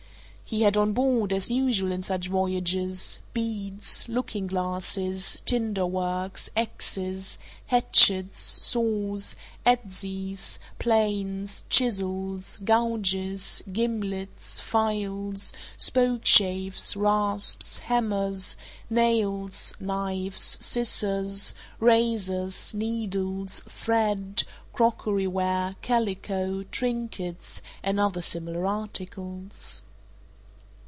[0.43, 7.37] He had on board, as usual in such voyages, beads, looking glasses, tinder works, axes,
[7.67, 18.57] hatchets, saws, adzes, planes, chisels, gouges, gimlets, files, spokeshaves, rasps, hammers,
[18.89, 24.43] nails, knives, scissors, razors, needles, thread,
[24.73, 29.81] crockery ware, calico, trinkets, and other similar articles.